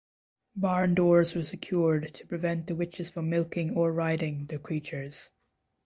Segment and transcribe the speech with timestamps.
[0.55, 5.29] Barn doors were secured to prevent the witches from milking or riding the creatures.